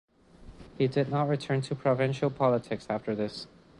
[0.79, 3.45] He did not return to provincial politics after this.